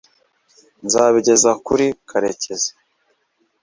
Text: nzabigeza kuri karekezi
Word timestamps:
nzabigeza 0.85 1.51
kuri 1.65 1.85
karekezi 2.09 2.71